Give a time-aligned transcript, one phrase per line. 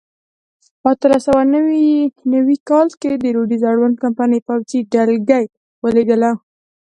[0.81, 1.41] په اتلس سوه
[2.35, 5.45] نوي کال کې د روډز اړوند کمپنۍ پوځي ډلګۍ
[5.83, 6.31] ولېږله.